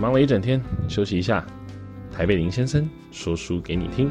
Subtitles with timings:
[0.00, 0.58] 忙了一整天，
[0.88, 1.46] 休息一下。
[2.10, 4.10] 台北林先生说书给你听。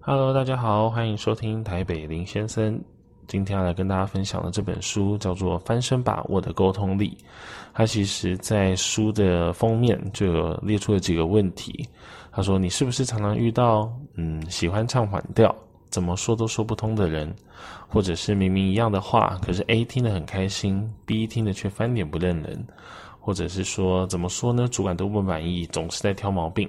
[0.00, 2.82] Hello，大家好，欢迎收听台北林先生。
[3.28, 7.16] 今天要来跟大家分享的这本书叫做《翻身吧，我的沟通力》。
[7.72, 11.88] 它其实在书的封面就有列出了几个问题。
[12.32, 15.54] 他说：“你是不是常常遇到嗯喜欢唱反调，
[15.92, 17.32] 怎么说都说不通的人，
[17.86, 22.66] 或者是明明一样的话，可是 A 听得很开心，B 听得却翻脸不认人，
[23.20, 24.66] 或者是说怎么说呢？
[24.66, 26.68] 主管都不满意，总是在挑毛病。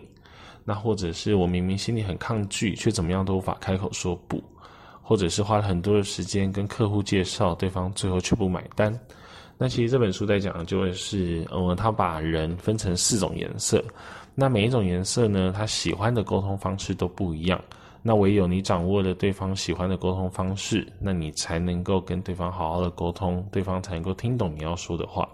[0.65, 4.43] 那或者是我明明心里很抗拒，却怎么样都无法开口说不。”
[5.05, 8.97] 或者是花了很多的时间跟客户介绍，对方最后却不买单。
[9.57, 13.83] 那其实这本书在讲的就会是，呃，他把人分成四种颜色。
[14.33, 17.61] 那每一种颜色呢，他喜欢的沟通方式都不一样。
[18.03, 25.27] 那唯有你掌握了对方喜欢的沟通方式，那你才能够跟对方好好的沟通，对方才能够听懂你要说的话。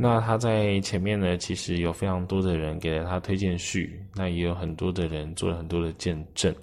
[0.00, 6.54] 那他在前面呢，其实有非常多的人给了他推荐序，那也有很多的人做了很多的见证。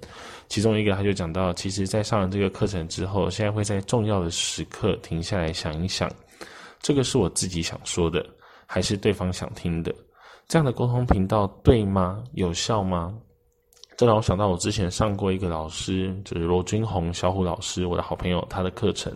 [0.48, 6.10] 其中一个他就讲到，其实，在上了这个课程之后，现在会在重要的时刻停下来想一想，
[6.80, 8.24] 这个是我自己想说的，
[8.64, 9.94] 还是对方想听的？
[10.48, 12.24] 这样的沟通频道对吗？
[12.32, 13.14] 有效吗？
[13.96, 19.12] 这让我想到，我之前上过一个老师，就是罗君红小虎老师，我的好朋友，他的课程。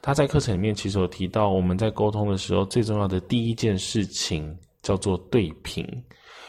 [0.00, 5.86] 他在课程里面其实有提到，我们在沟通的时候，最重要的第一件事情叫做对频，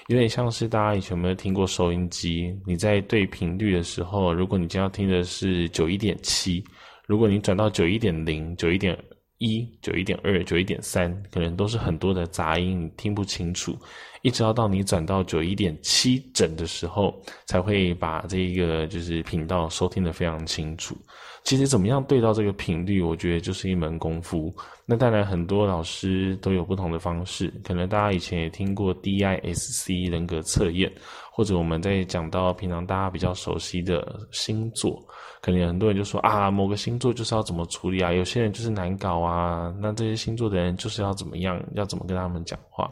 [0.07, 2.57] 有点像是大家以前有没有听过收音机？
[2.65, 6.63] 你在对频率的时候，如果你今天要听的是九一点七，
[7.05, 8.97] 如果你转到九一点零、九一点
[9.39, 13.77] 一、九一点二、九一点三，可能都是很多的杂音，你听不清楚。
[14.21, 17.13] 一直要到你转到九一点七整的时候，
[17.45, 20.95] 才会把这个就是频道收听得非常清楚。
[21.43, 24.53] 其实怎么样对到这个频率，我觉得就是一门功夫。
[24.85, 30.91] 那当然很多老师都有不同的方式，可能大家以前也听过 DISC 人格测验，
[31.31, 35.01] 或者我们在讲到平常大家比较熟悉的星座，
[35.41, 42.91] 可能很多人就说啊，某个星座就是要怎么处理啊，有些人就是难搞啊，那这些星座的人就是要怎么样，要怎么跟他们讲话。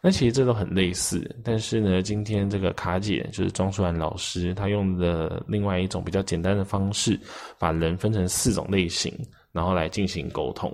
[0.00, 7.18] 那其实这都很类似，但是呢，今天这个卡姐就是庄淑兰老师，她用的另外一种比较简单的方式，
[7.58, 9.12] 把人分成四种类型，
[9.58, 10.72] 然后来进行沟通。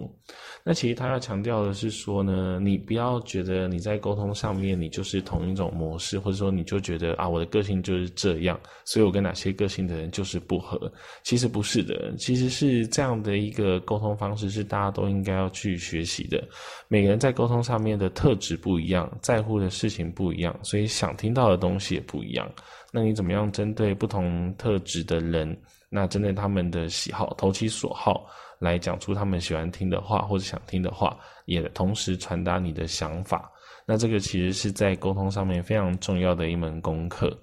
[0.62, 10.90] 那其实他要强调的是说呢，你不要觉得你在沟通上面你就是同一种模式，或者说你就觉得啊，我的个性就是这样，所以我跟哪些个性的人就是不合。
[11.22, 16.42] 其实不是的，其实是这样的一个沟通方式是大家都应该要去学习的。
[16.88, 22.50] 每个人在沟通上面的特质不一样，在乎的事情不一样，所以想听到的东西也不一样。
[22.90, 25.54] 那你怎么样针对不同特质的人，
[25.94, 28.28] 那针对他们的喜好，投其所好。
[28.60, 33.50] 来讲出他们喜欢听的话或者想听的话，也同时传达你的想法。
[33.84, 37.36] 那这个其实是在沟通上面非常重要的一门功课。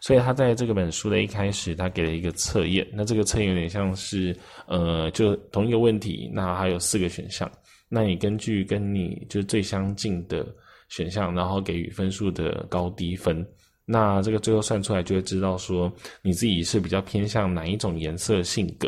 [0.00, 2.86] 所以他在这个本书的一开始，他给了一个测验。
[2.92, 4.36] 那这个测验有点像是，
[4.66, 7.50] 呃，就同一个问题，那还有四个选项。
[7.88, 10.46] 那你根据跟你就最相近的
[10.90, 13.44] 选项，然后给予分数的高低分。
[13.90, 15.90] 那这个最后算出来就会知道说
[16.20, 18.86] 你自己是比较偏向哪一种颜色性格。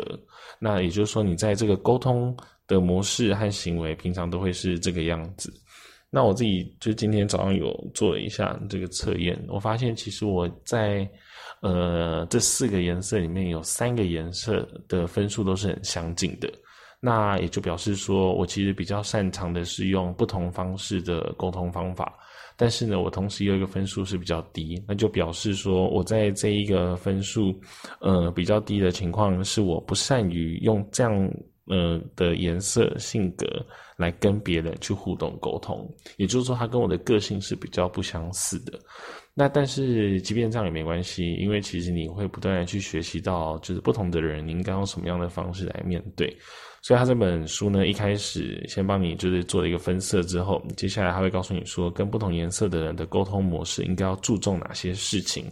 [0.59, 5.51] 那也就是说，你在这个沟通的模式和行为，平常都会是这个样子。
[6.11, 11.09] 那我自己就今天早上有做了一下这个测验，我发现其实我在
[11.61, 16.47] 呃这四个颜色里面有三个颜色的分数都是很相近的。
[16.99, 22.13] 那也就表示说我其实比较擅长的是用不同方式的沟通方法。
[22.61, 27.59] 但是呢，我同时有一个分数是比较低，那就表示说我在这一个分数，
[28.01, 31.11] 呃，比较低的情况是我不善于用这样
[31.65, 33.47] 呃的颜色性格
[33.97, 38.77] 来跟别人去互动沟通，也就是说，他跟我的个性是比较不相似的。
[39.33, 46.35] 那但是即便这样也没关系，因为其实你会不断的去学习到，就是不同的人你应该用什么样的方式来面对。
[46.83, 55.45] 所以他这本书呢，一开始先帮你就是做了一个分色之后，接下来他会告诉你说，跟不同颜色的人的沟通模式应该要注重哪些事情。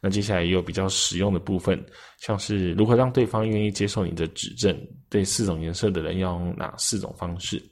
[0.00, 1.82] 那接下来也有比较实用的部分，
[2.20, 4.76] 像是如何让对方愿意接受你的指正，
[5.08, 7.62] 对四种颜色的人要用哪四种方式。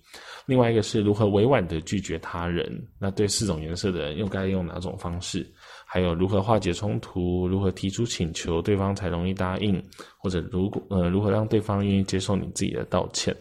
[0.47, 5.47] 另外一个是如何委婉的拒绝他人，那对四种颜色的人又该用哪种方式？
[5.87, 9.83] 还有如何化解冲突，如何提出请求，对方才容易答应，
[10.17, 13.37] 或者如果呃如何让对方愿意接受你自己的道歉。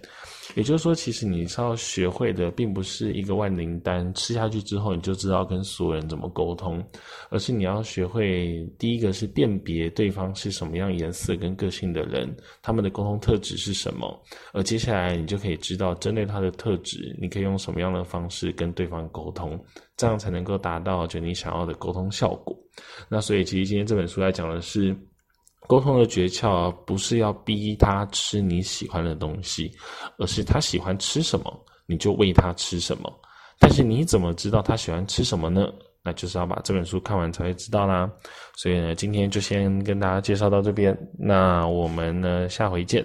[0.56, 6.84] 也就是说，其实你是要学会的，并不是一个万灵丹，吃下去之后你就知道跟所有人怎么沟通，
[7.30, 14.22] 而是你要学会第一个是辨别对方是什么样颜色跟个性的人，他们的沟通特质是什么，
[14.54, 19.58] 而接下来你就可以知道针对他的特质，你可以用什么样的方式跟对方沟通，
[19.96, 22.58] 这样才能够达到就你想要的沟通效果。
[23.10, 24.96] 那所以，其实今天这本书来讲的是。
[25.72, 29.72] 沟通的诀窍不是要逼他吃你喜欢的东西，
[30.18, 33.10] 而是他喜欢吃什么，你就喂他吃什么。
[33.58, 35.72] 但是你怎么知道他喜欢吃什么呢？
[36.04, 38.12] 那就是要把这本书看完才会知道啦。
[38.58, 43.02] 所以呢，今天就先跟大家介绍到这边，那我们呢，下回见。